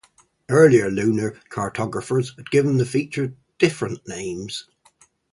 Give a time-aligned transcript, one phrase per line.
[0.49, 4.67] Earlier lunar cartographers had given the feature different names.